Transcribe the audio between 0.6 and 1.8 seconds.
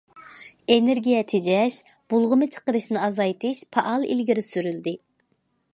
ئېنېرگىيە تېجەش،